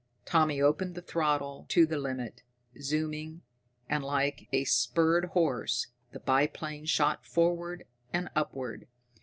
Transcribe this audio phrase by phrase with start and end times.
[0.25, 2.41] Tommy opened the throttle to the limit,
[2.81, 3.43] zooming,
[3.87, 8.87] and, like a spurred horse, the biplane shot forward and upward.